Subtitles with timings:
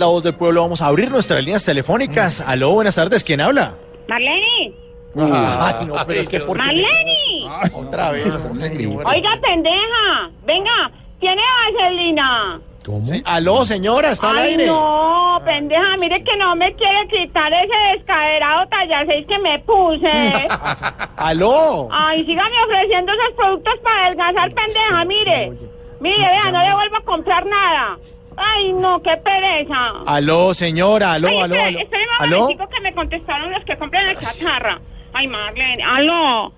[0.00, 2.40] La voz del pueblo, vamos a abrir nuestras líneas telefónicas.
[2.40, 3.74] Aló, buenas tardes, ¿quién habla?
[4.06, 4.72] Marlene,
[5.16, 8.28] Ay, no, pero es que por qué- Marlene, Otra vez.
[9.04, 11.42] oiga pendeja, venga, ¿tiene
[11.74, 12.60] vaselina?
[13.02, 14.66] Sí, Aló, señora, está al Ay aire.
[14.68, 20.08] no, pendeja, mire que no me quiere quitar ese descaderado talla 6 que me puse.
[21.16, 21.88] Aló.
[21.90, 25.52] Ay, sígame ofreciendo esos productos para adelgazar, pendeja, mire.
[26.00, 27.98] Mire, vea, no le vuelvo a comprar nada.
[28.36, 29.90] Ay, no, qué pereza.
[30.06, 31.78] Aló, señora, aló, Ay, aló, espere, aló.
[31.80, 32.40] espere un ¿Aló?
[32.40, 34.80] momentico que me contestaron los que compran la chatarra.
[35.12, 36.52] Ay, Marlene, aló.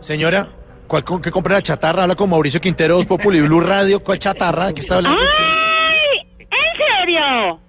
[0.00, 0.48] Señora,
[0.88, 2.02] ¿cuál con qué compra la chatarra?
[2.02, 4.00] Habla con Mauricio Quintero, Voz Populi Blue Radio.
[4.00, 4.66] ¿Cuál chatarra?
[4.66, 5.20] ¿De qué está hablando?
[5.20, 6.26] ¡Ay!
[6.40, 7.60] ¿En serio?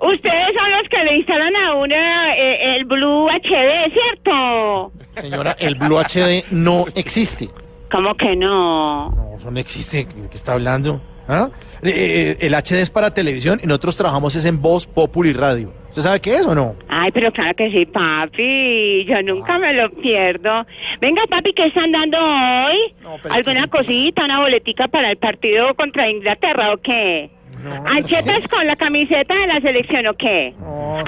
[0.00, 4.92] Ustedes son los que le instalan a uno eh, el Blue HD, ¿cierto?
[5.14, 7.50] Señora, el Blue HD no existe.
[7.90, 9.31] ¿Cómo que no?
[9.42, 10.04] No, eso no existe.
[10.04, 11.00] ¿De qué está hablando?
[11.28, 11.50] ¿Ah?
[11.82, 15.72] Eh, eh, el HD es para televisión y nosotros trabajamos es en Voz Populi Radio.
[15.90, 16.74] ¿Usted sabe qué es o no?
[16.88, 19.04] Ay, pero claro que sí, papi.
[19.04, 20.66] Yo nunca me lo pierdo.
[21.00, 22.94] Venga, papi, ¿qué están dando hoy?
[23.02, 27.30] No, ¿Alguna que- cosita, una boletica para el partido contra Inglaterra o qué?
[27.62, 30.52] No, ¿Anchetas con la camiseta de la selección o qué?
[30.58, 31.04] No, Ah,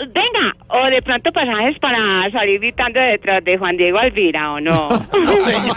[0.00, 4.60] o- venga, o de pronto pasajes para salir gritando detrás de Juan Diego Alvira, ¿o
[4.60, 4.88] no?
[5.12, 5.74] No, señora.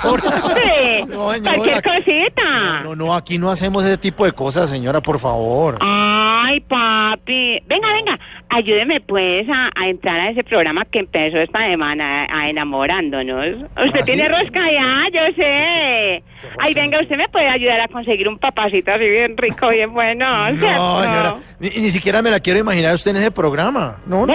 [0.56, 1.56] Sí, No, señora.
[1.56, 2.80] cualquier cosita.
[2.84, 5.78] No, no, aquí no hacemos ese tipo de cosas, señora, por favor.
[5.82, 7.60] Ay, papi.
[7.68, 12.48] Venga, venga, ayúdeme pues a, a entrar a ese programa que empezó esta semana, a,
[12.50, 13.46] enamorándonos.
[13.86, 14.30] Usted ¿Ah, tiene sí?
[14.30, 16.24] rosca ya, yo sé.
[16.60, 20.52] Ay, venga, usted me puede ayudar a conseguir un papacito así bien rico, bien bueno,
[20.52, 21.02] No, ¿cierto?
[21.04, 23.98] señora, ni, ni siquiera me la quiero imaginar usted en ese programa.
[24.06, 24.34] No, no,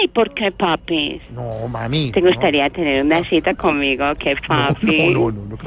[0.00, 1.20] Ey, ¿por qué, papi?
[1.34, 2.12] no mami.
[2.12, 2.28] ¿Te no.
[2.28, 4.04] gustaría tener una cita conmigo?
[4.18, 5.10] ¿Qué, papi?
[5.12, 5.58] No, no, no, no,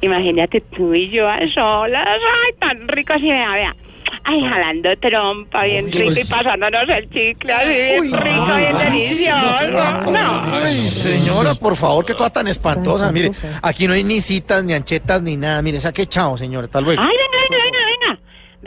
[0.00, 2.06] Imagínate tú y yo a solas.
[2.06, 3.76] Ay, tan rico así, vea, vea.
[4.24, 8.76] Ay, jalando trompa, bien Uy, rico y pasándonos el chicle así, bien Uy, rico, bien
[8.76, 10.10] delicioso.
[10.10, 10.42] No.
[10.64, 13.10] Ay, señora, por favor, qué cosa tan espantosa.
[13.12, 13.32] Mire,
[13.62, 15.62] aquí no hay ni citas, ni anchetas, ni nada.
[15.62, 16.66] Mire, saque chao, señora.
[16.66, 17.00] Hasta luego.
[17.00, 17.16] Ay,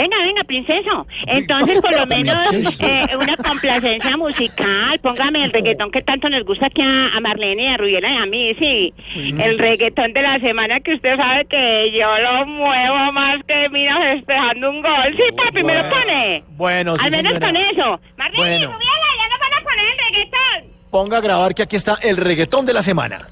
[0.01, 0.17] venga.
[0.31, 1.07] Venga, princeso.
[1.27, 2.37] Entonces, por lo menos,
[2.81, 4.99] eh, una complacencia musical.
[5.01, 8.25] Póngame el reggaetón que tanto nos gusta aquí a, Marlene y a Rubiela y a
[8.25, 8.93] mí, sí.
[9.15, 13.97] El reggaetón de la semana que usted sabe que yo lo muevo más que mira
[13.99, 15.15] festejando un gol.
[15.15, 16.43] Sí, papi, me lo pone.
[16.51, 17.47] Bueno, sí, Al menos señora.
[17.47, 18.01] con eso.
[18.17, 18.73] Marlene y Bueno.
[18.73, 20.71] Rubiela, ya nos van a poner el reggaetón.
[20.91, 23.27] Ponga a grabar que aquí está el reggaetón de la semana.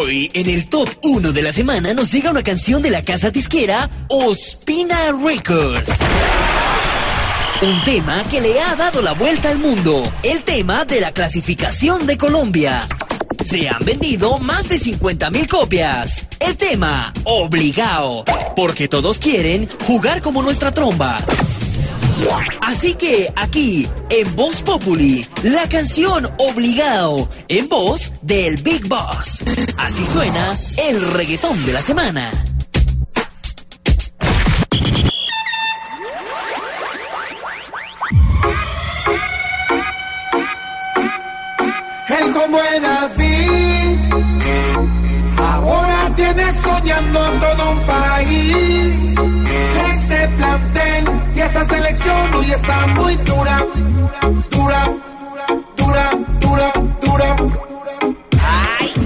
[0.00, 3.32] Hoy, en el top 1 de la semana, nos llega una canción de la casa
[3.32, 5.90] disquera Ospina Records.
[7.62, 10.04] Un tema que le ha dado la vuelta al mundo.
[10.22, 12.86] El tema de la clasificación de Colombia.
[13.44, 16.28] Se han vendido más de 50 mil copias.
[16.38, 18.24] El tema, obligado.
[18.54, 21.18] Porque todos quieren jugar como nuestra tromba.
[22.60, 29.42] Así que aquí, en Voz Populi, la canción Obligado, en voz del Big Boss.
[29.76, 32.30] Así suena el reggaetón de la semana.
[42.08, 43.98] El como es David
[45.36, 48.77] ahora tiene soñando todo un país.
[52.48, 53.66] Hoy está muy dura,
[54.50, 54.92] dura,
[55.76, 56.10] dura,
[56.40, 57.36] dura, dura.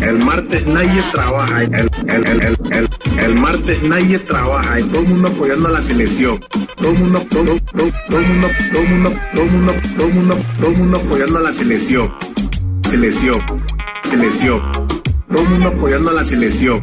[0.01, 2.89] El martes nadie trabaja, el, el, el,
[3.19, 6.41] el, martes nadie trabaja y todo el mundo apoyando a la selección.
[6.77, 10.07] Todo el mundo, todo, todo, todo el mundo, todo el mundo, todo el mundo, todo
[10.07, 12.15] el mundo, todo el mundo apoyando a la selección.
[12.89, 13.41] Selección,
[14.05, 14.73] selección.
[15.29, 16.83] Todo el mundo apoyando a la selección.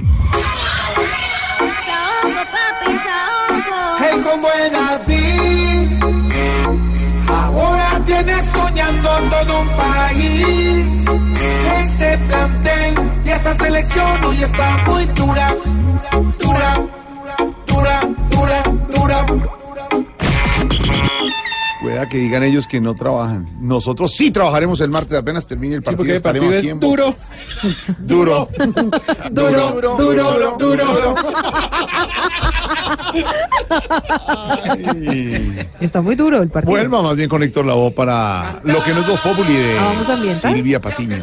[4.12, 5.48] El como es David
[9.28, 11.09] todo un país.
[21.81, 23.47] Pueda que digan ellos que no trabajan.
[23.61, 25.97] Nosotros sí trabajaremos el martes, apenas termine el Sí, partido.
[25.97, 27.16] porque el partido es duro.
[27.99, 28.49] Duro.
[29.31, 31.16] Duro, duro, duro.
[34.28, 35.55] Ay.
[35.79, 36.72] Está muy duro el partido.
[36.72, 39.84] Vuelva más bien con Héctor Lavoe para lo que no es Voz Populi de Ah,
[39.85, 40.53] ¿vamos a ambientar?
[40.53, 41.17] Silvia Patiño.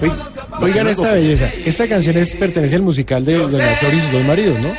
[0.60, 1.50] Oigan esta belleza.
[1.64, 4.72] Esta canción es, pertenece al musical de Doña Flor y sus dos maridos, ¿no?